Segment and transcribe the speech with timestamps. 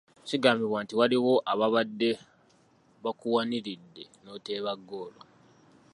[0.27, 2.09] Kigambibwa nti waliwo ababadde
[3.03, 5.21] bakuwaniridde n'oteeba ggoolo.